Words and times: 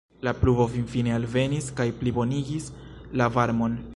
La 0.27 0.31
pluvo 0.37 0.65
finfine 0.75 1.13
alvenis, 1.17 1.69
kaj 1.81 1.87
plibonigis 2.01 2.71
la 3.23 3.31
varmon. 3.37 3.81